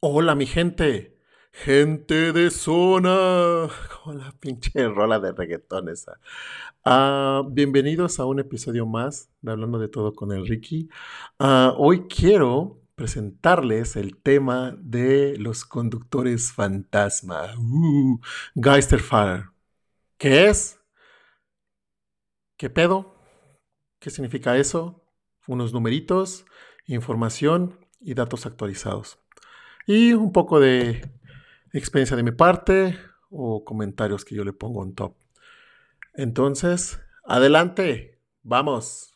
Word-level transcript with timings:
Hola 0.00 0.36
mi 0.36 0.46
gente, 0.46 1.18
gente 1.52 2.32
de 2.32 2.50
zona, 2.52 3.68
como 4.04 4.16
la 4.16 4.30
pinche 4.38 4.86
rola 4.88 5.18
de 5.18 5.32
reggaetón 5.32 5.88
esa. 5.88 6.20
Ah, 6.84 7.42
bienvenidos 7.50 8.20
a 8.20 8.26
un 8.26 8.38
episodio 8.38 8.86
más 8.86 9.28
de 9.40 9.50
Hablando 9.52 9.78
de 9.80 9.88
Todo 9.88 10.12
con 10.14 10.30
el 10.30 10.46
Ricky. 10.46 10.88
Ah, 11.40 11.74
hoy 11.76 12.06
quiero 12.06 12.80
presentarles 12.94 13.96
el 13.96 14.16
tema 14.22 14.76
de 14.78 15.36
los 15.38 15.64
conductores 15.64 16.52
fantasma, 16.52 17.54
uh, 17.58 18.20
Geisterfahrer. 18.54 19.46
¿Qué 20.16 20.46
es? 20.46 20.80
¿Qué 22.56 22.70
pedo? 22.70 23.16
¿Qué 23.98 24.10
significa 24.10 24.56
eso? 24.56 25.02
Unos 25.48 25.72
numeritos, 25.72 26.44
información 26.86 27.80
y 28.00 28.14
datos 28.14 28.46
actualizados 28.46 29.18
y 29.88 30.12
un 30.12 30.32
poco 30.32 30.60
de 30.60 31.00
experiencia 31.72 32.14
de 32.14 32.22
mi 32.22 32.30
parte 32.30 32.98
o 33.30 33.64
comentarios 33.64 34.26
que 34.26 34.34
yo 34.34 34.44
le 34.44 34.52
pongo 34.52 34.84
en 34.84 34.94
top. 34.94 35.14
Entonces, 36.12 37.00
adelante, 37.24 38.20
vamos. 38.42 39.14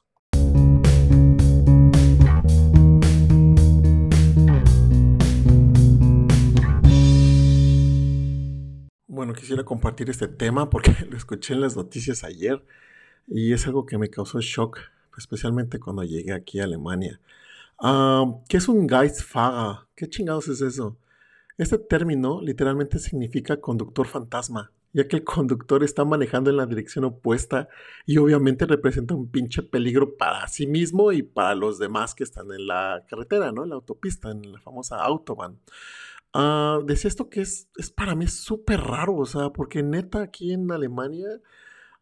Bueno, 9.06 9.34
quisiera 9.34 9.64
compartir 9.64 10.08
este 10.08 10.26
tema 10.26 10.70
porque 10.70 10.96
lo 11.10 11.18
escuché 11.18 11.52
en 11.52 11.60
las 11.60 11.76
noticias 11.76 12.24
ayer 12.24 12.64
y 13.28 13.52
es 13.52 13.66
algo 13.66 13.84
que 13.84 13.98
me 13.98 14.08
causó 14.08 14.40
shock, 14.40 14.78
especialmente 15.18 15.78
cuando 15.78 16.02
llegué 16.02 16.32
aquí 16.32 16.60
a 16.60 16.64
Alemania. 16.64 17.20
¿Qué 18.48 18.58
es 18.58 18.68
un 18.68 18.88
Geistfahrer? 18.88 19.88
¿Qué 19.96 20.08
chingados 20.08 20.46
es 20.46 20.60
eso? 20.60 20.98
Este 21.58 21.78
término 21.78 22.40
literalmente 22.40 23.00
significa 23.00 23.60
conductor 23.60 24.06
fantasma, 24.06 24.70
ya 24.92 25.08
que 25.08 25.16
el 25.16 25.24
conductor 25.24 25.82
está 25.82 26.04
manejando 26.04 26.50
en 26.50 26.58
la 26.58 26.66
dirección 26.66 27.04
opuesta 27.04 27.68
y 28.06 28.18
obviamente 28.18 28.66
representa 28.66 29.14
un 29.14 29.28
pinche 29.32 29.64
peligro 29.64 30.16
para 30.16 30.46
sí 30.46 30.68
mismo 30.68 31.10
y 31.10 31.22
para 31.22 31.56
los 31.56 31.80
demás 31.80 32.14
que 32.14 32.22
están 32.22 32.52
en 32.52 32.68
la 32.68 33.04
carretera, 33.08 33.50
¿no? 33.50 33.64
En 33.64 33.70
la 33.70 33.74
autopista, 33.74 34.30
en 34.30 34.52
la 34.52 34.60
famosa 34.60 35.02
autobahn. 35.02 35.58
Ah, 36.32 36.78
decía 36.86 37.08
esto 37.08 37.28
que 37.28 37.40
es, 37.40 37.68
es 37.76 37.90
para 37.90 38.14
mí 38.14 38.28
súper 38.28 38.80
raro, 38.80 39.16
o 39.16 39.26
sea, 39.26 39.50
porque 39.50 39.82
neta 39.82 40.22
aquí 40.22 40.52
en 40.52 40.70
Alemania 40.70 41.40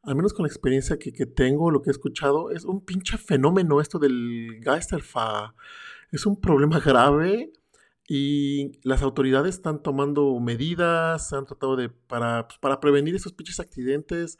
al 0.02 0.16
menos 0.16 0.32
con 0.32 0.44
la 0.44 0.48
experiencia 0.48 0.98
que, 0.98 1.26
tengo, 1.26 1.70
lo 1.70 1.82
que 1.82 1.90
he 1.90 1.92
escuchado, 1.92 2.50
es 2.50 2.64
un 2.64 2.84
pinche 2.84 3.18
fenómeno 3.18 3.80
esto 3.80 3.98
del 3.98 4.60
Geisterfa. 4.62 5.54
Es 6.10 6.26
un 6.26 6.40
problema 6.40 6.80
grave 6.84 7.52
y 8.08 8.72
las 8.82 9.02
autoridades 9.02 9.56
están 9.56 9.82
tomando 9.82 10.38
medidas, 10.40 11.32
han 11.32 11.44
tratado 11.46 11.76
de, 11.76 11.90
para, 11.90 12.48
pues, 12.48 12.58
para 12.58 12.80
prevenir 12.80 13.14
esos 13.14 13.32
pinches 13.32 13.60
accidentes. 13.60 14.38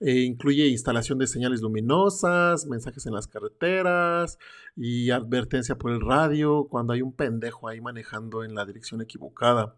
Eh, 0.00 0.20
incluye 0.20 0.68
instalación 0.68 1.18
de 1.18 1.26
señales 1.26 1.60
luminosas, 1.60 2.66
mensajes 2.66 3.04
en 3.06 3.14
las 3.14 3.26
carreteras 3.26 4.38
y 4.76 5.10
advertencia 5.10 5.76
por 5.76 5.90
el 5.90 6.00
radio 6.00 6.68
cuando 6.70 6.92
hay 6.92 7.02
un 7.02 7.12
pendejo 7.12 7.66
ahí 7.66 7.80
manejando 7.80 8.44
en 8.44 8.54
la 8.54 8.64
dirección 8.64 9.00
equivocada. 9.02 9.74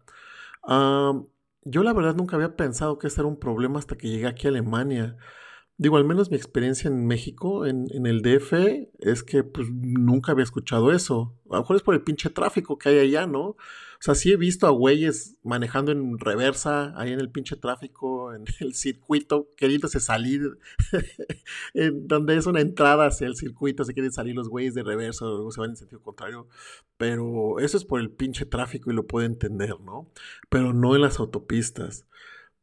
Yo 1.63 1.83
la 1.83 1.93
verdad 1.93 2.15
nunca 2.15 2.35
había 2.35 2.55
pensado 2.55 2.97
que 2.97 3.07
este 3.07 3.21
era 3.21 3.27
un 3.27 3.39
problema 3.39 3.79
hasta 3.79 3.95
que 3.97 4.09
llegué 4.09 4.27
aquí 4.27 4.47
a 4.47 4.49
Alemania. 4.49 5.17
Digo, 5.77 5.97
al 5.97 6.05
menos 6.05 6.31
mi 6.31 6.37
experiencia 6.37 6.87
en 6.87 7.05
México, 7.07 7.65
en, 7.65 7.87
en 7.91 8.05
el 8.05 8.21
DF, 8.21 8.53
es 8.99 9.23
que 9.23 9.43
pues 9.43 9.67
nunca 9.71 10.31
había 10.31 10.43
escuchado 10.43 10.91
eso. 10.91 11.35
A 11.49 11.55
lo 11.55 11.61
mejor 11.61 11.75
es 11.75 11.83
por 11.83 11.95
el 11.95 12.03
pinche 12.03 12.29
tráfico 12.29 12.77
que 12.77 12.89
hay 12.89 12.99
allá, 12.99 13.27
¿no? 13.27 13.55
O 14.01 14.03
sea, 14.03 14.15
sí 14.15 14.31
he 14.31 14.35
visto 14.35 14.65
a 14.65 14.71
güeyes 14.71 15.37
manejando 15.43 15.91
en 15.91 16.17
reversa, 16.17 16.91
ahí 16.99 17.11
en 17.13 17.19
el 17.19 17.29
pinche 17.29 17.55
tráfico, 17.55 18.33
en 18.33 18.45
el 18.59 18.73
circuito, 18.73 19.49
queriéndose 19.55 19.99
salir, 19.99 20.57
donde 21.93 22.35
es 22.35 22.47
una 22.47 22.61
entrada 22.61 23.05
hacia 23.05 23.27
el 23.27 23.35
circuito, 23.35 23.83
se 23.83 23.93
quieren 23.93 24.11
salir 24.11 24.33
los 24.33 24.49
güeyes 24.49 24.73
de 24.73 24.81
reversa 24.81 25.25
o 25.27 25.51
se 25.51 25.59
van 25.61 25.69
en 25.71 25.75
sentido 25.75 26.01
contrario. 26.01 26.47
Pero 26.97 27.59
eso 27.59 27.77
es 27.77 27.85
por 27.85 28.01
el 28.01 28.09
pinche 28.09 28.47
tráfico 28.47 28.89
y 28.89 28.95
lo 28.95 29.05
puedo 29.05 29.27
entender, 29.27 29.79
¿no? 29.79 30.11
Pero 30.49 30.73
no 30.73 30.95
en 30.95 31.03
las 31.03 31.19
autopistas. 31.19 32.07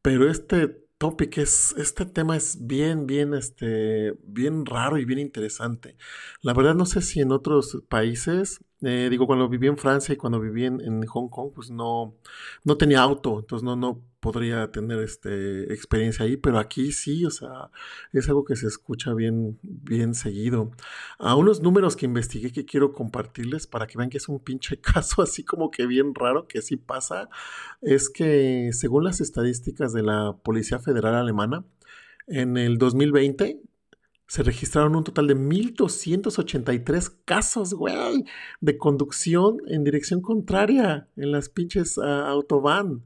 Pero 0.01 0.29
este 0.29 0.67
topic 0.97 1.37
es, 1.37 1.73
este 1.77 2.05
tema 2.05 2.35
es 2.35 2.67
bien, 2.67 3.07
bien, 3.07 3.33
este, 3.33 4.13
bien 4.23 4.65
raro 4.65 4.97
y 4.97 5.05
bien 5.05 5.19
interesante. 5.19 5.95
La 6.41 6.53
verdad 6.53 6.75
no 6.75 6.85
sé 6.85 7.01
si 7.01 7.21
en 7.21 7.31
otros 7.31 7.81
países 7.87 8.59
eh, 8.81 9.07
digo, 9.09 9.27
cuando 9.27 9.49
viví 9.49 9.67
en 9.67 9.77
Francia 9.77 10.13
y 10.13 10.17
cuando 10.17 10.39
viví 10.39 10.65
en, 10.65 11.05
Hong 11.05 11.27
Kong, 11.27 11.51
pues 11.53 11.69
no, 11.69 12.15
no 12.63 12.77
tenía 12.77 13.01
auto, 13.01 13.39
entonces 13.39 13.63
no, 13.63 13.75
no 13.75 14.01
podría 14.21 14.71
tener 14.71 14.99
este, 14.99 15.73
experiencia 15.73 16.25
ahí, 16.25 16.37
pero 16.37 16.59
aquí 16.59 16.91
sí, 16.93 17.25
o 17.25 17.31
sea, 17.31 17.71
es 18.13 18.29
algo 18.29 18.45
que 18.45 18.55
se 18.55 18.67
escucha 18.67 19.13
bien, 19.13 19.59
bien 19.63 20.13
seguido. 20.13 20.71
A 21.17 21.35
unos 21.35 21.61
números 21.61 21.97
que 21.97 22.05
investigué 22.05 22.51
que 22.51 22.65
quiero 22.65 22.93
compartirles 22.93 23.67
para 23.67 23.85
que 23.85 23.97
vean 23.97 24.09
que 24.09 24.17
es 24.17 24.29
un 24.29 24.39
pinche 24.39 24.77
caso 24.81 25.21
así 25.21 25.43
como 25.43 25.71
que 25.71 25.85
bien 25.85 26.15
raro 26.15 26.47
que 26.47 26.61
sí 26.61 26.77
pasa, 26.77 27.29
es 27.81 28.09
que 28.09 28.69
según 28.71 29.03
las 29.03 29.19
estadísticas 29.19 29.91
de 29.93 30.03
la 30.03 30.37
Policía 30.41 30.79
Federal 30.79 31.15
Alemana, 31.15 31.65
en 32.27 32.57
el 32.57 32.77
2020 32.77 33.61
se 34.29 34.43
registraron 34.43 34.95
un 34.95 35.03
total 35.03 35.25
de 35.25 35.35
1.283 35.35 37.15
casos, 37.25 37.73
güey, 37.73 38.25
de 38.61 38.77
conducción 38.77 39.57
en 39.67 39.83
dirección 39.83 40.21
contraria 40.21 41.07
en 41.15 41.31
las 41.31 41.49
pinches 41.49 41.97
uh, 41.97 42.03
autobahn. 42.03 43.03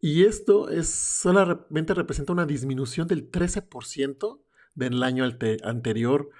Y 0.00 0.24
esto 0.24 0.68
es, 0.68 0.88
solamente 0.88 1.94
representa 1.94 2.32
una 2.32 2.46
disminución 2.46 3.06
del 3.06 3.30
13% 3.30 4.40
del 4.74 5.00
año 5.04 5.24
anterior. 5.62 6.30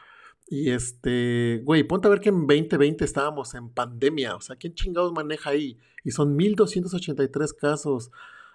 Y 0.48 0.70
este, 0.70 1.62
güey, 1.64 1.84
ponte 1.84 2.08
a 2.08 2.10
ver 2.10 2.18
que 2.18 2.30
en 2.30 2.48
2020 2.48 3.04
estábamos 3.04 3.54
en 3.54 3.70
pandemia. 3.70 4.34
O 4.34 4.40
sea, 4.40 4.56
¿quién 4.56 4.74
chingados 4.74 5.12
maneja 5.12 5.50
ahí? 5.50 5.78
Y 6.02 6.10
son 6.10 6.36
1.283 6.36 7.54
casos. 7.54 8.10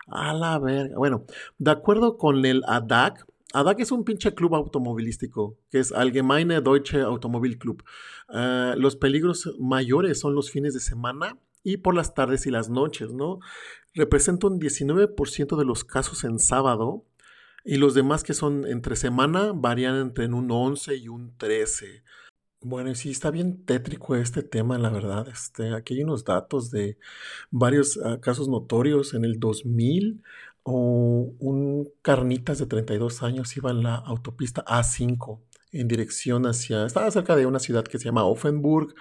A 0.08 0.34
la 0.34 0.60
verga. 0.60 0.98
Bueno, 0.98 1.26
de 1.58 1.72
acuerdo 1.72 2.18
con 2.18 2.46
el 2.46 2.62
ADAC, 2.68 3.26
ADAC 3.56 3.80
es 3.80 3.92
un 3.94 4.04
pinche 4.04 4.36
club 4.36 4.54
automovilístico, 4.54 5.58
que 5.72 5.80
es 5.80 5.94
Allgemeine 5.94 6.60
Deutsche 6.60 7.00
Automobil 7.00 7.58
Club. 7.58 7.84
Ah, 8.28 8.76
los 8.78 8.98
peligros 8.98 9.56
mayores 9.60 10.20
son 10.20 10.36
los 10.36 10.52
fines 10.52 10.74
de 10.74 10.82
semana 10.82 11.40
y 11.64 11.78
por 11.78 11.96
las 11.96 12.14
tardes 12.14 12.46
y 12.48 12.52
las 12.52 12.70
noches, 12.70 13.14
¿no? 13.14 13.40
Representa 13.94 14.48
un 14.48 14.60
19% 14.60 15.56
de 15.58 15.66
los 15.66 15.86
casos 15.86 16.26
en 16.26 16.38
sábado 16.38 17.06
y 17.64 17.78
los 17.78 17.94
demás 17.94 18.24
que 18.24 18.34
son 18.34 18.68
entre 18.68 18.98
semana 18.98 19.54
varían 19.56 19.96
entre 19.96 20.28
un 20.28 20.52
11 20.52 20.98
y 20.98 21.08
un 21.08 21.38
13. 21.38 22.04
Bueno, 22.60 22.94
sí, 22.94 23.12
está 23.12 23.32
bien 23.32 23.64
tétrico 23.64 24.16
este 24.16 24.44
tema, 24.44 24.78
la 24.78 24.90
verdad. 24.90 25.30
Este, 25.30 25.74
aquí 25.74 25.94
hay 25.94 26.04
unos 26.04 26.26
datos 26.26 26.72
de 26.72 26.98
varios 27.52 27.98
ah, 28.04 28.20
casos 28.20 28.50
notorios. 28.50 29.14
En 29.14 29.24
el 29.24 29.40
2000 29.40 30.22
o 30.68 31.32
un 31.40 31.88
carnitas 32.02 32.58
de 32.58 32.66
32 32.66 33.22
años 33.22 33.56
iba 33.56 33.70
en 33.70 33.84
la 33.84 33.96
autopista 33.96 34.66
A5 34.66 35.40
en 35.72 35.88
dirección 35.88 36.48
hacia, 36.48 36.86
estaba 36.86 37.12
cerca 37.12 37.36
de 37.36 37.46
una 37.46 37.60
ciudad 37.60 37.84
que 37.84 38.00
se 38.00 38.06
llama 38.06 38.26
Offenburg 38.26 38.96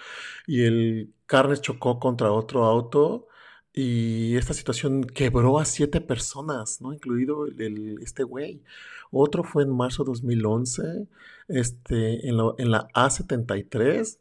y 0.46 0.64
el 0.64 1.14
carnes 1.26 1.62
chocó 1.62 1.98
contra 1.98 2.32
otro 2.32 2.64
auto 2.64 3.28
y 3.72 4.36
esta 4.36 4.52
situación 4.52 5.04
quebró 5.04 5.58
a 5.58 5.64
siete 5.64 6.00
personas, 6.02 6.82
¿no? 6.82 6.92
Incluido 6.92 7.46
el, 7.46 7.98
este 8.02 8.24
güey. 8.24 8.62
Otro 9.10 9.42
fue 9.42 9.62
en 9.62 9.74
marzo 9.74 10.04
de 10.04 10.10
2011, 10.10 11.08
este, 11.48 12.28
en, 12.28 12.36
en 12.58 12.70
la 12.70 12.88
A73 12.94 14.18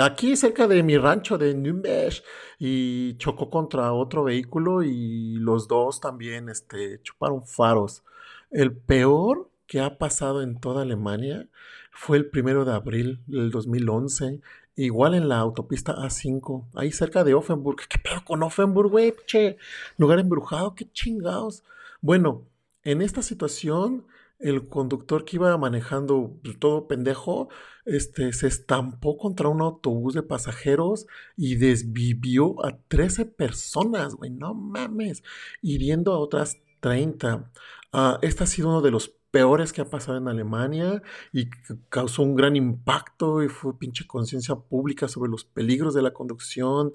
aquí 0.00 0.36
cerca 0.36 0.66
de 0.66 0.82
mi 0.82 0.96
rancho 0.96 1.38
de 1.38 1.54
Nürnberg 1.54 2.14
y 2.58 3.16
chocó 3.16 3.50
contra 3.50 3.92
otro 3.92 4.24
vehículo 4.24 4.82
y 4.82 5.34
los 5.36 5.68
dos 5.68 6.00
también 6.00 6.48
este, 6.48 7.00
chuparon 7.02 7.46
faros. 7.46 8.04
El 8.50 8.76
peor 8.76 9.50
que 9.66 9.80
ha 9.80 9.98
pasado 9.98 10.42
en 10.42 10.58
toda 10.60 10.82
Alemania 10.82 11.48
fue 11.92 12.16
el 12.16 12.30
primero 12.30 12.64
de 12.64 12.72
abril 12.72 13.20
del 13.26 13.50
2011, 13.50 14.40
igual 14.76 15.14
en 15.14 15.28
la 15.28 15.38
autopista 15.38 15.94
A5, 15.96 16.68
ahí 16.74 16.92
cerca 16.92 17.24
de 17.24 17.34
Offenburg. 17.34 17.88
¿Qué 17.88 17.98
pedo 17.98 18.24
con 18.24 18.42
Offenburg, 18.42 18.90
güey? 18.90 19.14
Che, 19.26 19.56
lugar 19.96 20.18
embrujado, 20.18 20.74
qué 20.74 20.90
chingados. 20.90 21.64
Bueno, 22.00 22.46
en 22.84 23.02
esta 23.02 23.22
situación 23.22 24.06
el 24.38 24.68
conductor 24.68 25.24
que 25.24 25.36
iba 25.36 25.56
manejando 25.58 26.38
pues, 26.42 26.58
todo 26.58 26.86
pendejo, 26.88 27.48
este, 27.84 28.32
se 28.32 28.46
estampó 28.46 29.16
contra 29.16 29.48
un 29.48 29.60
autobús 29.60 30.14
de 30.14 30.22
pasajeros 30.22 31.06
y 31.36 31.56
desvivió 31.56 32.64
a 32.64 32.78
13 32.88 33.24
personas, 33.26 34.14
güey, 34.14 34.30
no 34.30 34.54
mames, 34.54 35.22
hiriendo 35.62 36.12
a 36.12 36.18
otras 36.18 36.58
30. 36.80 37.50
Ah, 37.92 38.18
este 38.22 38.44
ha 38.44 38.46
sido 38.46 38.68
uno 38.68 38.82
de 38.82 38.90
los 38.90 39.14
peores 39.30 39.72
que 39.72 39.80
ha 39.80 39.90
pasado 39.90 40.18
en 40.18 40.28
Alemania 40.28 41.02
y 41.32 41.50
causó 41.88 42.22
un 42.22 42.34
gran 42.34 42.56
impacto 42.56 43.42
y 43.42 43.48
fue 43.48 43.78
pinche 43.78 44.06
conciencia 44.06 44.56
pública 44.56 45.08
sobre 45.08 45.30
los 45.30 45.44
peligros 45.44 45.94
de 45.94 46.02
la 46.02 46.12
conducción 46.12 46.92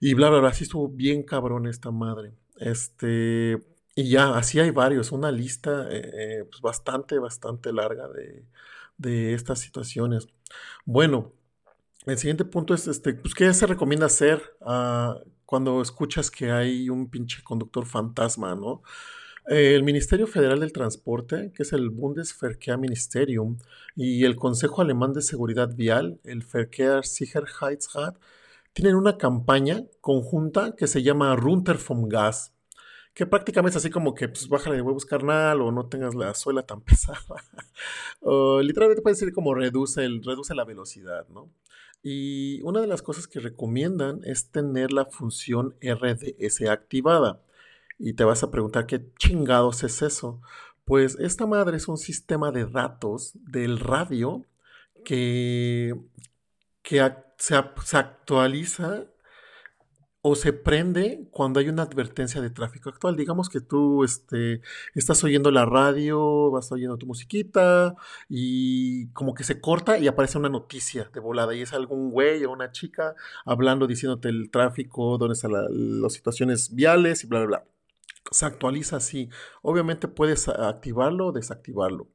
y 0.00 0.14
bla, 0.14 0.30
bla, 0.30 0.40
bla. 0.40 0.48
Así 0.50 0.64
estuvo 0.64 0.88
bien 0.88 1.22
cabrón 1.22 1.66
esta 1.66 1.90
madre. 1.90 2.32
Este, 2.58 3.62
y 3.94 4.10
ya, 4.10 4.36
así 4.36 4.60
hay 4.60 4.70
varios, 4.70 5.12
una 5.12 5.30
lista 5.32 5.88
eh, 5.90 6.10
eh, 6.14 6.44
pues 6.50 6.60
bastante, 6.60 7.18
bastante 7.18 7.72
larga 7.72 8.08
de, 8.08 8.44
de 8.98 9.34
estas 9.34 9.60
situaciones. 9.60 10.28
Bueno, 10.84 11.32
el 12.06 12.18
siguiente 12.18 12.44
punto 12.44 12.74
es, 12.74 12.86
este, 12.86 13.14
pues, 13.14 13.34
¿qué 13.34 13.52
se 13.52 13.66
recomienda 13.66 14.06
hacer 14.06 14.42
ah, 14.62 15.18
cuando 15.44 15.82
escuchas 15.82 16.30
que 16.30 16.50
hay 16.50 16.88
un 16.88 17.10
pinche 17.10 17.42
conductor 17.42 17.86
fantasma, 17.86 18.54
no? 18.54 18.82
El 19.46 19.82
Ministerio 19.82 20.26
Federal 20.26 20.60
del 20.60 20.72
Transporte, 20.72 21.52
que 21.54 21.64
es 21.64 21.72
el 21.72 21.90
Bundesverkehrsministerium, 21.90 23.58
y 23.96 24.24
el 24.24 24.36
Consejo 24.36 24.80
Alemán 24.80 25.12
de 25.12 25.22
Seguridad 25.22 25.74
Vial, 25.74 26.20
el 26.24 26.44
Verkehrssicherheitsrat, 26.44 28.16
tienen 28.72 28.94
una 28.94 29.18
campaña 29.18 29.84
conjunta 30.00 30.76
que 30.76 30.86
se 30.86 31.02
llama 31.02 31.34
Runter 31.36 31.78
vom 31.88 32.08
Gas, 32.08 32.54
que 33.14 33.26
prácticamente 33.26 33.76
es 33.76 33.84
así 33.84 33.90
como 33.90 34.14
que 34.14 34.28
pues 34.28 34.48
bájale 34.48 34.76
de 34.76 34.82
huevos 34.82 35.04
carnal 35.04 35.60
o 35.60 35.72
no 35.72 35.88
tengas 35.88 36.14
la 36.14 36.34
suela 36.34 36.62
tan 36.64 36.80
pesada. 36.82 37.44
o 38.20 38.60
literalmente 38.62 39.02
puede 39.02 39.14
decir 39.14 39.32
como 39.32 39.54
reduce, 39.54 40.04
el, 40.04 40.22
reduce 40.22 40.54
la 40.54 40.64
velocidad, 40.64 41.26
¿no? 41.28 41.50
Y 42.02 42.62
una 42.62 42.80
de 42.80 42.86
las 42.86 43.02
cosas 43.02 43.26
que 43.28 43.40
recomiendan 43.40 44.22
es 44.24 44.50
tener 44.50 44.92
la 44.92 45.04
función 45.06 45.76
RDS 45.82 46.62
activada. 46.68 47.42
Y 47.98 48.14
te 48.14 48.24
vas 48.24 48.42
a 48.42 48.50
preguntar 48.50 48.86
qué 48.86 49.04
chingados 49.18 49.82
es 49.84 50.00
eso. 50.02 50.40
Pues 50.86 51.18
esta 51.20 51.46
madre 51.46 51.76
es 51.76 51.88
un 51.88 51.98
sistema 51.98 52.50
de 52.52 52.64
datos 52.66 53.32
del 53.34 53.78
radio 53.78 54.46
que, 55.04 55.94
que 56.82 57.12
se, 57.36 57.54
se 57.84 57.96
actualiza 57.96 59.04
o 60.22 60.34
se 60.34 60.52
prende 60.52 61.26
cuando 61.30 61.60
hay 61.60 61.68
una 61.68 61.82
advertencia 61.82 62.40
de 62.40 62.50
tráfico 62.50 62.90
actual. 62.90 63.16
Digamos 63.16 63.48
que 63.48 63.60
tú 63.60 64.04
este, 64.04 64.60
estás 64.94 65.24
oyendo 65.24 65.50
la 65.50 65.64
radio, 65.64 66.50
vas 66.50 66.70
oyendo 66.72 66.98
tu 66.98 67.06
musiquita 67.06 67.94
y 68.28 69.08
como 69.12 69.34
que 69.34 69.44
se 69.44 69.60
corta 69.60 69.98
y 69.98 70.08
aparece 70.08 70.38
una 70.38 70.50
noticia 70.50 71.10
de 71.12 71.20
volada 71.20 71.54
y 71.54 71.62
es 71.62 71.72
algún 71.72 72.10
güey 72.10 72.44
o 72.44 72.52
una 72.52 72.70
chica 72.72 73.14
hablando, 73.46 73.86
diciéndote 73.86 74.28
el 74.28 74.50
tráfico, 74.50 75.16
dónde 75.18 75.34
están 75.34 75.52
las 75.52 76.12
situaciones 76.12 76.74
viales 76.74 77.24
y 77.24 77.26
bla, 77.26 77.38
bla, 77.40 77.46
bla. 77.46 77.64
Se 78.30 78.44
actualiza 78.44 78.96
así. 78.96 79.30
Obviamente 79.62 80.06
puedes 80.06 80.48
activarlo 80.48 81.28
o 81.28 81.32
desactivarlo. 81.32 82.08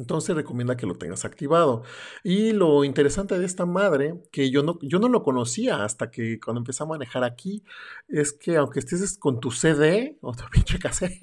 Entonces 0.00 0.34
recomienda 0.34 0.78
que 0.78 0.86
lo 0.86 0.94
tengas 0.94 1.26
activado. 1.26 1.82
Y 2.24 2.52
lo 2.52 2.84
interesante 2.84 3.38
de 3.38 3.44
esta 3.44 3.66
madre, 3.66 4.14
que 4.32 4.50
yo 4.50 4.62
no, 4.62 4.78
yo 4.80 4.98
no 4.98 5.10
lo 5.10 5.22
conocía 5.22 5.84
hasta 5.84 6.10
que 6.10 6.40
cuando 6.40 6.60
empecé 6.60 6.82
a 6.82 6.86
manejar 6.86 7.22
aquí, 7.22 7.64
es 8.08 8.32
que 8.32 8.56
aunque 8.56 8.78
estés 8.80 9.18
con 9.18 9.40
tu 9.40 9.50
CD 9.50 10.16
o 10.22 10.32
tu 10.34 10.44
pinche 10.50 10.78
cassette, 10.78 11.20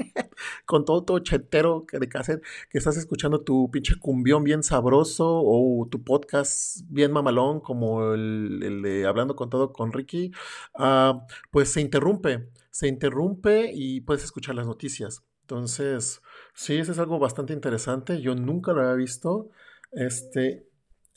con 0.65 0.85
todo 0.85 1.03
tu 1.03 1.19
chetero 1.19 1.87
de 1.91 2.07
cassette, 2.07 2.43
que 2.69 2.77
estás 2.77 2.97
escuchando 2.97 3.41
tu 3.41 3.71
pinche 3.71 3.95
cumbión 3.99 4.43
bien 4.43 4.61
sabroso 4.61 5.41
o 5.43 5.87
tu 5.89 6.03
podcast 6.03 6.81
bien 6.87 7.11
mamalón, 7.11 7.59
como 7.61 8.13
el, 8.13 8.81
de 8.83 9.07
Hablando 9.07 9.35
con 9.35 9.49
todo 9.49 9.73
con 9.73 9.91
Ricky, 9.91 10.31
ah, 10.75 11.25
pues 11.49 11.71
se 11.71 11.81
interrumpe, 11.81 12.49
se 12.69 12.87
interrumpe 12.87 13.71
y 13.73 14.01
puedes 14.01 14.23
escuchar 14.23 14.53
las 14.53 14.67
noticias. 14.67 15.23
Entonces, 15.41 16.21
sí, 16.57 16.75
eso 16.77 16.91
es 16.91 16.99
algo 16.99 17.19
bastante 17.19 17.53
interesante. 17.53 18.19
Yo 18.21 18.35
nunca 18.35 18.73
lo 18.73 18.81
había 18.81 18.95
visto. 18.95 19.51
Este, 19.91 20.67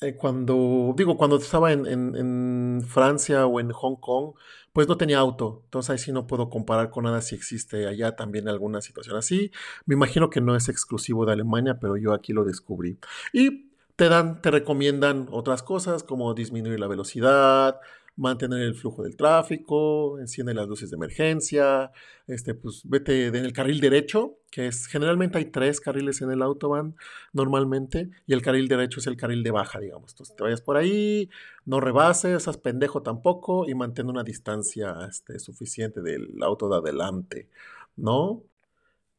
eh, 0.03 0.15
cuando, 0.17 0.95
digo, 0.97 1.17
cuando 1.17 1.37
estaba 1.37 1.73
en, 1.73 2.83
Francia 2.87 3.47
o 3.47 3.61
en 3.61 3.71
Hong 3.73 3.97
Kong, 3.97 4.35
pues 4.73 4.87
no 4.87 4.97
tenía 4.97 5.19
auto. 5.19 5.63
Entonces 5.65 5.91
ahí 5.91 5.99
sí 5.99 6.13
no 6.13 6.27
puedo 6.27 6.51
comparar 6.51 6.91
con 6.91 7.05
nada 7.05 7.21
si 7.23 7.35
existe 7.35 7.87
allá 7.87 8.17
también 8.17 8.49
alguna 8.49 8.81
situación 8.83 9.17
así. 9.17 9.51
Me 9.87 9.95
imagino 9.95 10.31
que 10.31 10.41
no 10.41 10.57
es 10.57 10.69
exclusivo 10.69 11.27
de 11.27 11.33
Alemania, 11.33 11.79
pero 11.81 11.97
yo 11.97 12.13
aquí 12.13 12.33
lo 12.33 12.45
descubrí. 12.45 12.99
Y 13.33 13.71
te 13.97 14.09
dan, 14.09 14.41
te 14.43 14.51
recomiendan 14.51 15.29
otras 15.31 15.63
cosas 15.63 16.03
como 16.03 16.35
disminuir 16.35 16.81
la 16.81 16.87
velocidad, 16.89 17.81
mantener 18.21 18.61
el 18.61 18.75
flujo 18.75 19.03
del 19.03 19.17
tráfico, 19.17 20.19
enciende 20.19 20.53
las 20.53 20.69
luces 20.69 20.91
de 20.91 20.97
emergencia, 20.97 21.91
este, 22.27 22.55
pues 22.55 22.83
vete 22.85 23.29
en 23.29 23.37
el 23.37 23.53
carril 23.55 23.81
derecho, 23.81 24.37
que 24.51 24.67
es 24.67 24.87
generalmente 24.87 25.39
hay 25.39 25.47
tres 25.47 25.81
carriles 25.81 26.21
en 26.21 26.31
el 26.31 26.43
autobahn 26.43 26.97
normalmente, 27.33 28.11
y 28.27 28.35
el 28.35 28.43
carril 28.43 28.69
derecho 28.69 29.01
es 29.01 29.07
el 29.07 29.17
carril 29.17 29.43
de 29.43 29.51
baja, 29.51 29.81
digamos. 29.81 30.13
Entonces 30.13 30.37
te 30.37 30.43
vayas 30.43 30.61
por 30.61 30.77
ahí, 30.77 31.31
no 31.65 31.81
rebases, 31.81 32.43
seas 32.43 32.59
pendejo 32.59 33.03
tampoco 33.03 33.67
y 33.67 33.75
mantén 33.75 34.09
una 34.09 34.23
distancia 34.23 34.97
este, 35.09 35.39
suficiente 35.39 36.03
del 36.03 36.43
auto 36.43 36.69
de 36.69 36.77
adelante, 36.77 37.49
¿no? 37.97 38.43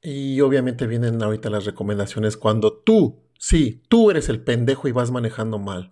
Y 0.03 0.41
obviamente 0.41 0.85
vienen 0.85 1.21
ahorita 1.23 1.49
las 1.49 1.65
recomendaciones 1.65 2.37
cuando 2.37 2.73
tú, 2.73 3.19
sí, 3.39 3.81
tú 3.89 4.11
eres 4.11 4.29
el 4.29 4.43
pendejo 4.43 4.87
y 4.87 4.91
vas 4.91 5.09
manejando 5.11 5.57
mal. 5.57 5.91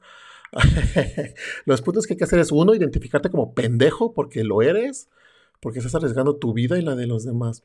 Los 1.66 1.82
puntos 1.82 2.06
que 2.06 2.14
hay 2.14 2.18
que 2.18 2.24
hacer 2.24 2.40
es, 2.40 2.52
uno, 2.52 2.74
identificarte 2.74 3.30
como 3.30 3.54
pendejo 3.54 4.14
porque 4.14 4.44
lo 4.44 4.62
eres, 4.62 5.10
porque 5.60 5.80
estás 5.80 5.96
arriesgando 5.96 6.38
tu 6.38 6.54
vida 6.54 6.78
y 6.78 6.82
la 6.82 6.96
de 6.96 7.08
los 7.08 7.26
demás. 7.26 7.62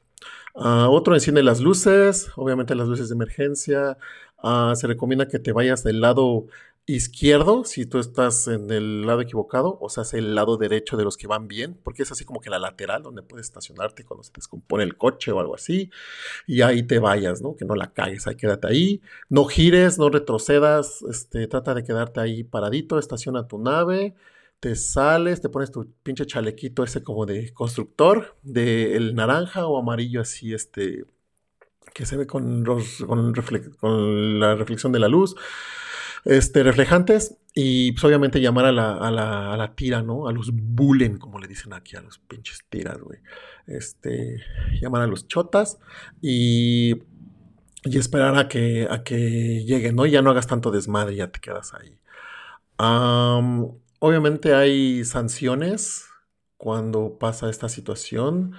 Uh, 0.54 0.88
otro, 0.90 1.14
enciende 1.14 1.42
las 1.42 1.60
luces, 1.60 2.30
obviamente 2.36 2.74
las 2.74 2.88
luces 2.88 3.08
de 3.08 3.14
emergencia. 3.14 3.98
Uh, 4.42 4.74
se 4.74 4.86
recomienda 4.86 5.28
que 5.28 5.38
te 5.38 5.52
vayas 5.52 5.84
del 5.84 6.00
lado 6.00 6.46
izquierdo 6.86 7.64
si 7.64 7.86
tú 7.86 7.98
estás 7.98 8.46
en 8.46 8.70
el 8.70 9.06
lado 9.06 9.22
equivocado, 9.22 9.78
o 9.80 9.88
sea, 9.88 10.04
el 10.18 10.34
lado 10.34 10.58
derecho 10.58 10.96
de 10.96 11.04
los 11.04 11.16
que 11.16 11.26
van 11.26 11.48
bien, 11.48 11.80
porque 11.82 12.02
es 12.02 12.12
así 12.12 12.24
como 12.24 12.40
que 12.40 12.50
la 12.50 12.58
lateral 12.58 13.02
donde 13.02 13.22
puedes 13.22 13.46
estacionarte 13.46 14.04
cuando 14.04 14.22
se 14.22 14.32
descompone 14.34 14.84
el 14.84 14.96
coche 14.96 15.32
o 15.32 15.40
algo 15.40 15.54
así, 15.54 15.90
y 16.46 16.60
ahí 16.60 16.82
te 16.82 16.98
vayas, 16.98 17.40
¿no? 17.40 17.56
Que 17.56 17.64
no 17.64 17.74
la 17.74 17.92
cagues, 17.92 18.26
ahí 18.26 18.36
quédate 18.36 18.66
ahí, 18.66 19.00
no 19.30 19.46
gires, 19.46 19.98
no 19.98 20.10
retrocedas, 20.10 21.02
este, 21.02 21.46
trata 21.46 21.74
de 21.74 21.84
quedarte 21.84 22.20
ahí 22.20 22.44
paradito, 22.44 22.98
estaciona 22.98 23.48
tu 23.48 23.58
nave, 23.58 24.14
te 24.60 24.76
sales, 24.76 25.40
te 25.40 25.48
pones 25.48 25.70
tu 25.70 25.90
pinche 26.02 26.26
chalequito 26.26 26.84
ese 26.84 27.02
como 27.02 27.26
de 27.26 27.52
constructor, 27.54 28.36
de 28.42 28.96
el 28.96 29.14
naranja 29.14 29.66
o 29.66 29.78
amarillo 29.78 30.20
así, 30.20 30.52
este, 30.54 31.06
que 31.94 32.06
se 32.06 32.16
ve 32.18 32.26
con, 32.26 32.64
los, 32.64 33.04
con, 33.06 33.32
con 33.78 34.40
la 34.40 34.54
reflexión 34.54 34.92
de 34.92 34.98
la 34.98 35.08
luz 35.08 35.34
este, 36.24 36.62
reflejantes 36.62 37.38
y 37.54 37.92
pues, 37.92 38.04
obviamente 38.04 38.40
llamar 38.40 38.66
a 38.66 38.72
la, 38.72 38.96
a, 38.96 39.10
la, 39.10 39.52
a 39.52 39.56
la, 39.56 39.74
tira, 39.74 40.02
¿no? 40.02 40.26
A 40.26 40.32
los 40.32 40.50
bullen, 40.52 41.18
como 41.18 41.38
le 41.38 41.46
dicen 41.46 41.72
aquí, 41.72 41.96
a 41.96 42.00
los 42.00 42.18
pinches 42.18 42.64
tiras, 42.68 42.98
güey. 42.98 43.20
Este, 43.66 44.42
llamar 44.80 45.02
a 45.02 45.06
los 45.06 45.28
chotas 45.28 45.78
y, 46.20 47.02
y 47.84 47.98
esperar 47.98 48.36
a 48.36 48.48
que, 48.48 48.88
a 48.90 49.04
que 49.04 49.64
lleguen, 49.64 49.96
¿no? 49.96 50.06
Ya 50.06 50.22
no 50.22 50.30
hagas 50.30 50.46
tanto 50.46 50.70
desmadre, 50.70 51.16
ya 51.16 51.30
te 51.30 51.40
quedas 51.40 51.74
ahí. 51.74 51.98
obviamente 53.98 54.54
hay 54.54 55.04
sanciones 55.04 56.06
cuando 56.56 57.18
pasa 57.18 57.50
esta 57.50 57.68
situación 57.68 58.54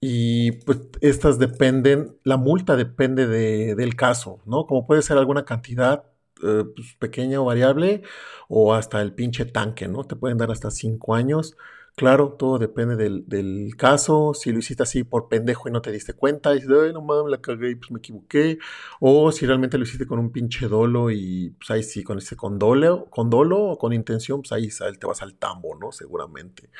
y 0.00 0.52
pues 0.52 0.80
estas 1.00 1.38
dependen, 1.38 2.18
la 2.24 2.36
multa 2.36 2.76
depende 2.76 3.26
de, 3.26 3.74
del 3.74 3.96
caso, 3.96 4.40
¿no? 4.46 4.66
Como 4.66 4.86
puede 4.86 5.02
ser 5.02 5.18
alguna 5.18 5.44
cantidad 5.44 6.04
eh, 6.42 6.64
pues, 6.74 6.94
pequeña 6.98 7.40
o 7.40 7.44
variable 7.44 8.02
o 8.48 8.74
hasta 8.74 9.00
el 9.02 9.14
pinche 9.14 9.44
tanque, 9.44 9.88
¿no? 9.88 10.04
Te 10.04 10.16
pueden 10.16 10.38
dar 10.38 10.50
hasta 10.50 10.70
cinco 10.70 11.14
años. 11.14 11.56
Claro, 11.96 12.32
todo 12.36 12.58
depende 12.58 12.96
del, 12.96 13.76
caso. 13.76 14.34
Si 14.34 14.50
lo 14.52 14.58
hiciste 14.58 14.82
así 14.82 15.04
por 15.04 15.28
pendejo 15.28 15.68
y 15.68 15.72
no 15.72 15.80
te 15.80 15.92
diste 15.92 16.12
cuenta, 16.12 16.50
y 16.52 16.56
dices, 16.56 16.70
ay, 16.70 16.92
no 16.92 17.02
mames, 17.02 17.30
la 17.30 17.40
cagué 17.40 17.70
y 17.70 17.74
pues 17.76 17.92
me 17.92 17.98
equivoqué. 17.98 18.58
O 19.00 19.30
si 19.30 19.46
realmente 19.46 19.78
lo 19.78 19.84
hiciste 19.84 20.06
con 20.06 20.18
un 20.18 20.32
pinche 20.32 20.66
dolo 20.66 21.10
y 21.10 21.50
pues 21.50 21.70
ahí 21.70 21.82
sí, 21.84 22.02
con 22.02 22.18
ese 22.18 22.36
con 22.36 22.58
dolo, 22.58 23.06
con 23.10 23.30
dolo 23.30 23.62
o 23.62 23.78
con 23.78 23.92
intención, 23.92 24.42
pues 24.42 24.52
ahí 24.52 24.68
te 24.98 25.06
vas 25.06 25.22
al 25.22 25.34
tambo, 25.36 25.76
¿no? 25.76 25.92
Seguramente. 25.92 26.70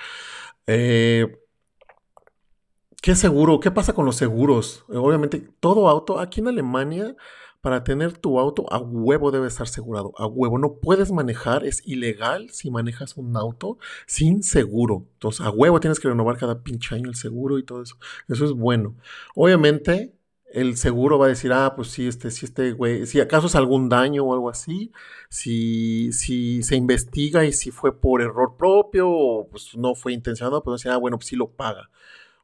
Eh, 0.66 1.38
¿Qué 3.04 3.14
seguro? 3.14 3.60
¿Qué 3.60 3.70
pasa 3.70 3.92
con 3.92 4.06
los 4.06 4.16
seguros? 4.16 4.84
Obviamente, 4.88 5.46
todo 5.60 5.88
auto, 5.90 6.18
aquí 6.18 6.40
en 6.40 6.48
Alemania, 6.48 7.14
para 7.64 7.82
tener 7.82 8.18
tu 8.18 8.38
auto 8.38 8.70
a 8.70 8.78
huevo 8.78 9.30
debe 9.30 9.48
estar 9.48 9.66
asegurado, 9.66 10.12
a 10.18 10.26
huevo. 10.26 10.58
No 10.58 10.74
puedes 10.74 11.10
manejar, 11.10 11.64
es 11.64 11.80
ilegal 11.86 12.50
si 12.50 12.70
manejas 12.70 13.16
un 13.16 13.34
auto 13.38 13.78
sin 14.06 14.42
seguro. 14.42 15.06
Entonces, 15.14 15.46
a 15.46 15.48
huevo 15.48 15.80
tienes 15.80 15.98
que 15.98 16.08
renovar 16.08 16.36
cada 16.36 16.62
pinche 16.62 16.94
año 16.94 17.08
el 17.08 17.14
seguro 17.14 17.58
y 17.58 17.64
todo 17.64 17.80
eso. 17.80 17.96
Eso 18.28 18.44
es 18.44 18.52
bueno. 18.52 18.96
Obviamente, 19.34 20.12
el 20.52 20.76
seguro 20.76 21.18
va 21.18 21.24
a 21.24 21.30
decir, 21.30 21.54
ah, 21.54 21.72
pues 21.74 21.88
sí, 21.88 22.06
este, 22.06 22.30
si 22.30 22.44
este 22.44 22.72
güey, 22.72 23.06
si 23.06 23.18
acaso 23.20 23.46
es 23.46 23.54
algún 23.54 23.88
daño 23.88 24.24
o 24.24 24.34
algo 24.34 24.50
así, 24.50 24.92
si, 25.30 26.12
si 26.12 26.62
se 26.62 26.76
investiga 26.76 27.46
y 27.46 27.54
si 27.54 27.70
fue 27.70 27.98
por 27.98 28.20
error 28.20 28.58
propio 28.58 29.08
o 29.08 29.48
pues 29.48 29.74
no 29.74 29.94
fue 29.94 30.12
intencionado, 30.12 30.62
pues 30.62 30.82
decir, 30.82 30.92
ah, 30.92 30.98
bueno, 30.98 31.16
pues 31.16 31.28
sí 31.28 31.36
lo 31.36 31.48
paga. 31.48 31.88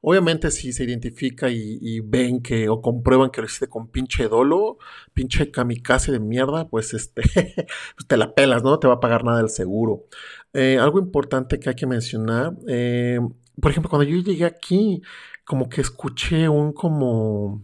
Obviamente 0.02 0.50
si 0.50 0.73
se 0.73 0.85
identifica 0.85 1.50
y, 1.50 2.00
ven 2.00 2.40
que 2.42 2.69
o 2.71 2.80
comprueban 2.80 3.30
que 3.30 3.40
lo 3.42 3.47
hiciste 3.47 3.69
con 3.69 3.88
pinche 3.88 4.28
dolo, 4.28 4.78
pinche 5.12 5.50
kamikaze 5.50 6.12
de 6.12 6.21
mierda, 6.21 6.69
pues 6.69 6.95
este, 6.95 7.23
pues 7.97 8.07
te 8.07 8.16
la 8.16 8.35
pelas, 8.35 8.62
¿no? 8.62 8.78
te 8.78 8.88
va 8.88 8.95
a 8.95 9.00
pagar 9.00 9.25
nada 9.25 9.40
el 9.40 9.50
seguro. 9.50 10.07
Eh, 10.54 10.78
algo 10.80 10.99
importante 10.99 11.59
que 11.61 11.69
hay 11.71 11.75
que 11.76 11.87
mencionar, 11.87 12.54
eh, 12.69 13.21
por 13.61 13.71
ejemplo, 13.71 13.90
cuando 13.90 14.09
yo 14.09 14.16
llegué 14.23 14.45
aquí, 14.47 15.02
como 15.45 15.69
que 15.69 15.80
escuché 15.83 16.49
un 16.49 16.73
como 16.73 17.62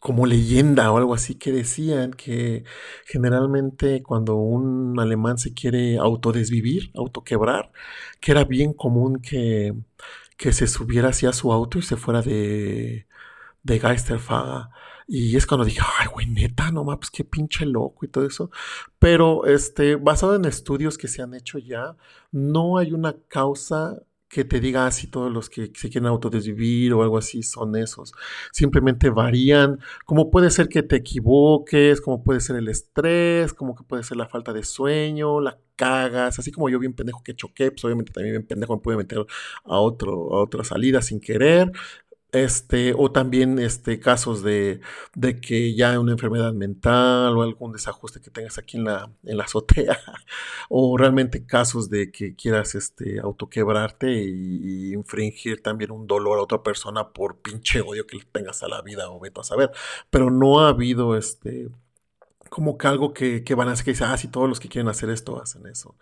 como 0.00 0.26
leyenda 0.26 0.92
o 0.92 0.98
algo 0.98 1.14
así 1.14 1.34
que 1.34 1.52
decían 1.52 2.12
que 2.12 2.64
generalmente 3.04 4.02
cuando 4.02 4.36
un 4.36 4.98
alemán 5.00 5.38
se 5.38 5.54
quiere 5.54 5.98
autodesvivir, 5.98 6.92
autoquebrar, 6.94 7.72
que 8.20 8.30
era 8.32 8.44
bien 8.44 8.72
común 8.74 9.20
que, 9.20 9.74
que 10.38 10.52
se 10.52 10.66
subiera 10.68 11.10
hacia 11.10 11.32
su 11.34 11.52
auto 11.52 11.78
y 11.78 11.82
se 11.82 11.96
fuera 11.96 12.22
de, 12.22 13.06
de 13.62 13.80
Geisterfahrer. 13.80 14.68
Y 15.06 15.36
es 15.36 15.46
cuando 15.46 15.64
dije, 15.64 15.80
ay, 15.98 16.06
güey, 16.06 16.26
neta, 16.26 16.70
no 16.70 16.84
mames, 16.84 17.10
qué 17.10 17.24
pinche 17.24 17.66
loco 17.66 18.04
y 18.04 18.08
todo 18.08 18.26
eso. 18.26 18.50
Pero 18.98 19.46
este, 19.46 19.96
basado 19.96 20.36
en 20.36 20.44
estudios 20.44 20.98
que 20.98 21.08
se 21.08 21.22
han 21.22 21.34
hecho 21.34 21.58
ya, 21.58 21.96
no 22.30 22.78
hay 22.78 22.92
una 22.92 23.16
causa 23.28 24.02
que 24.28 24.44
te 24.44 24.60
diga 24.60 24.86
así 24.86 25.06
todos 25.06 25.32
los 25.32 25.48
que 25.48 25.72
se 25.74 25.90
quieren 25.90 26.06
autodesvivir 26.06 26.92
o 26.92 27.02
algo 27.02 27.18
así 27.18 27.42
son 27.42 27.76
esos. 27.76 28.12
Simplemente 28.52 29.10
varían. 29.10 29.80
Como 30.04 30.30
puede 30.30 30.50
ser 30.50 30.68
que 30.68 30.82
te 30.82 30.96
equivoques, 30.96 32.00
como 32.00 32.22
puede 32.22 32.40
ser 32.40 32.56
el 32.56 32.68
estrés, 32.68 33.54
como 33.54 33.74
que 33.74 33.84
puede 33.84 34.02
ser 34.02 34.16
la 34.18 34.28
falta 34.28 34.52
de 34.52 34.64
sueño, 34.64 35.40
la 35.40 35.58
cagas, 35.76 36.38
así 36.38 36.50
como 36.50 36.68
yo 36.68 36.78
bien 36.78 36.92
pendejo 36.92 37.22
que 37.22 37.36
choqué, 37.36 37.70
pues 37.70 37.84
obviamente 37.84 38.12
también 38.12 38.34
bien 38.34 38.46
pendejo 38.46 38.74
me 38.76 38.82
puede 38.82 38.98
meter 38.98 39.24
a, 39.64 39.78
otro, 39.78 40.34
a 40.34 40.42
otra 40.42 40.64
salida 40.64 41.00
sin 41.00 41.20
querer. 41.20 41.70
Este, 42.30 42.92
o 42.94 43.10
también 43.10 43.58
este, 43.58 43.98
casos 44.00 44.42
de, 44.42 44.80
de, 45.14 45.40
que 45.40 45.74
ya 45.74 45.98
una 45.98 46.12
enfermedad 46.12 46.52
mental 46.52 47.34
o 47.38 47.42
algún 47.42 47.72
desajuste 47.72 48.20
que 48.20 48.30
tengas 48.30 48.58
aquí 48.58 48.76
en 48.76 48.84
la, 48.84 49.10
en 49.24 49.38
la 49.38 49.44
azotea, 49.44 49.98
o 50.68 50.98
realmente 50.98 51.46
casos 51.46 51.88
de 51.88 52.12
que 52.12 52.34
quieras 52.36 52.74
este, 52.74 53.20
autoquebrarte 53.20 54.12
y, 54.12 54.92
infringir 54.92 55.62
también 55.62 55.90
un 55.90 56.06
dolor 56.06 56.38
a 56.38 56.42
otra 56.42 56.62
persona 56.62 57.12
por 57.12 57.38
pinche 57.38 57.80
odio 57.80 58.06
que 58.06 58.18
tengas 58.30 58.62
a 58.62 58.68
la 58.68 58.82
vida 58.82 59.10
o 59.10 59.18
veto 59.20 59.40
a 59.40 59.44
saber. 59.44 59.70
Pero 60.10 60.30
no 60.30 60.60
ha 60.60 60.68
habido 60.68 61.16
este, 61.16 61.68
como 62.50 62.78
que 62.78 62.88
algo 62.88 63.14
que, 63.14 63.44
que 63.44 63.54
van 63.54 63.68
a 63.68 63.72
hacer 63.72 63.84
que 63.86 63.90
dice, 63.92 64.04
ah, 64.04 64.16
si 64.18 64.28
todos 64.28 64.48
los 64.48 64.60
que 64.60 64.68
quieren 64.68 64.88
hacer 64.88 65.10
esto 65.10 65.40
hacen 65.40 65.66
eso. 65.66 65.96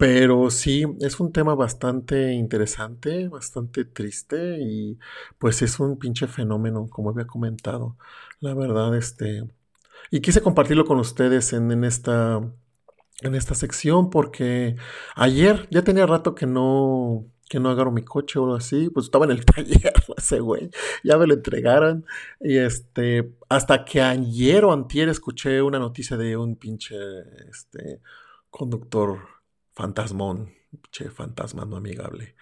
Pero 0.00 0.50
sí, 0.50 0.86
es 1.00 1.20
un 1.20 1.30
tema 1.30 1.54
bastante 1.54 2.32
interesante, 2.32 3.28
bastante 3.28 3.84
triste 3.84 4.58
y 4.58 4.98
pues 5.38 5.60
es 5.60 5.78
un 5.78 5.98
pinche 5.98 6.26
fenómeno, 6.26 6.88
como 6.88 7.10
había 7.10 7.26
comentado. 7.26 7.98
La 8.40 8.54
verdad, 8.54 8.96
este... 8.96 9.44
Y 10.10 10.20
quise 10.20 10.40
compartirlo 10.40 10.86
con 10.86 10.98
ustedes 11.00 11.52
en, 11.52 11.84
esta, 11.84 12.40
en 13.20 13.34
esta 13.34 13.54
sección 13.54 14.08
porque 14.08 14.76
ayer 15.16 15.68
ya 15.70 15.84
tenía 15.84 16.06
rato 16.06 16.34
que 16.34 16.46
no, 16.46 17.26
que 17.50 17.60
no 17.60 17.68
agarro 17.68 17.92
mi 17.92 18.02
coche 18.02 18.38
o 18.38 18.44
algo 18.44 18.56
así, 18.56 18.88
pues 18.88 19.04
estaba 19.04 19.26
en 19.26 19.32
el 19.32 19.44
taller 19.44 19.92
ese 20.16 20.40
güey, 20.40 20.70
ya 21.04 21.18
me 21.18 21.26
lo 21.26 21.34
entregaron 21.34 22.06
y 22.40 22.56
este, 22.56 23.34
hasta 23.50 23.84
que 23.84 24.00
ayer 24.00 24.64
o 24.64 24.72
antier 24.72 25.10
escuché 25.10 25.60
una 25.60 25.78
noticia 25.78 26.16
de 26.16 26.38
un 26.38 26.56
pinche, 26.56 26.96
este, 27.50 28.00
conductor 28.50 29.39
fantasmón, 29.80 30.52
che, 30.90 31.10
fantasma 31.10 31.64
no 31.64 31.76
amigable. 31.76 32.34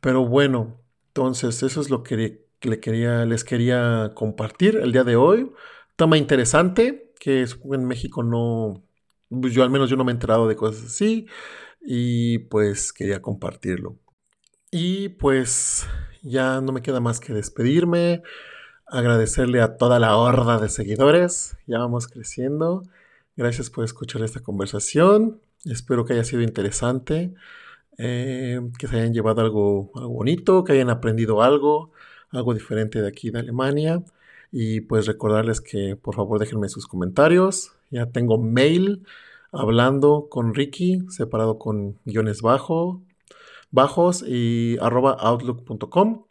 Pero 0.00 0.26
bueno, 0.26 0.80
entonces 1.08 1.62
eso 1.62 1.80
es 1.80 1.88
lo 1.88 2.02
que 2.02 2.42
le 2.60 2.80
quería, 2.80 3.24
les 3.24 3.44
quería 3.44 4.12
compartir 4.14 4.76
el 4.76 4.92
día 4.92 5.04
de 5.04 5.16
hoy. 5.16 5.50
Tema 5.96 6.18
interesante, 6.18 7.12
que 7.18 7.44
en 7.44 7.84
México 7.86 8.22
no, 8.22 8.84
pues 9.28 9.54
yo 9.54 9.62
al 9.62 9.70
menos 9.70 9.88
yo 9.88 9.96
no 9.96 10.04
me 10.04 10.12
he 10.12 10.14
enterado 10.14 10.46
de 10.48 10.56
cosas 10.56 10.84
así 10.84 11.26
y 11.80 12.40
pues 12.40 12.92
quería 12.92 13.22
compartirlo. 13.22 13.98
Y 14.70 15.10
pues 15.10 15.86
ya 16.22 16.60
no 16.60 16.72
me 16.72 16.82
queda 16.82 17.00
más 17.00 17.20
que 17.20 17.32
despedirme, 17.32 18.22
agradecerle 18.86 19.62
a 19.62 19.76
toda 19.76 19.98
la 19.98 20.16
horda 20.16 20.58
de 20.58 20.68
seguidores, 20.68 21.56
ya 21.66 21.78
vamos 21.78 22.06
creciendo. 22.06 22.82
Gracias 23.34 23.70
por 23.70 23.84
escuchar 23.84 24.22
esta 24.22 24.40
conversación. 24.40 25.40
Espero 25.64 26.04
que 26.04 26.14
haya 26.14 26.24
sido 26.24 26.42
interesante, 26.42 27.34
eh, 27.98 28.60
que 28.78 28.88
se 28.88 28.96
hayan 28.96 29.14
llevado 29.14 29.42
algo, 29.42 29.90
bonito, 29.94 30.64
que 30.64 30.72
hayan 30.72 30.90
aprendido 30.90 31.42
algo, 31.42 31.92
algo 32.30 32.54
diferente 32.54 33.00
de 33.00 33.08
aquí 33.08 33.30
de 33.30 33.40
Alemania. 33.40 34.02
Y 34.50 34.82
pues 34.82 35.06
recordarles 35.06 35.60
que 35.60 35.96
por 35.96 36.14
favor 36.16 36.38
déjenme 36.40 36.68
sus 36.68 36.86
comentarios. 36.86 37.72
Ya 37.90 38.06
tengo 38.06 38.38
mail 38.38 39.06
hablando 39.52 40.28
con 40.30 40.54
Ricky, 40.54 41.04
separado 41.10 41.58
con 41.58 41.98
guiones 42.04 42.42
bajo, 42.42 43.02
bajos 43.70 44.24
y 44.26 44.78
arroba 44.80 45.12
outlook.com. 45.12 46.26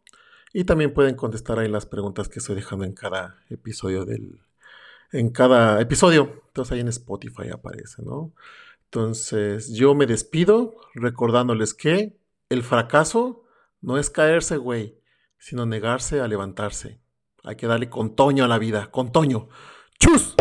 Y 0.54 0.66
también 0.66 0.94
pueden 0.94 1.16
contestar 1.16 1.60
ahí 1.60 1.70
las 1.70 1.86
preguntas 1.86 2.28
que 2.30 2.40
estoy 2.40 2.56
dejando 2.56 2.86
en 2.86 2.94
cada 2.94 3.38
episodio 3.50 4.06
del. 4.06 4.42
En 5.14 5.30
cada 5.30 5.82
episodio. 5.82 6.44
Entonces 6.48 6.74
ahí 6.74 6.80
en 6.82 6.90
Spotify 6.90 7.50
aparece, 7.50 8.02
¿no? 8.04 8.34
Entonces, 8.94 9.74
yo 9.74 9.96
me 9.96 10.06
despido 10.06 10.76
recordándoles 10.96 11.74
que 11.74 12.20
el 12.50 12.62
fracaso 12.62 13.46
no 13.80 13.98
es 13.98 14.10
caerse, 14.10 14.58
güey, 14.58 15.00
sino 15.38 15.66
negarse 15.66 16.20
a 16.20 16.28
levantarse. 16.28 17.00
Hay 17.46 17.56
que 17.56 17.68
darle 17.68 17.90
con 17.90 18.18
toño 18.18 18.44
a 18.44 18.50
la 18.50 18.60
vida, 18.60 18.92
con 18.92 19.14
toño. 19.14 19.48
¡Chus! 19.98 20.36